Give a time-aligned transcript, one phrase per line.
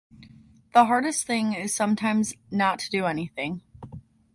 [0.73, 3.61] The hardest thing is, sometimes, not to do anything.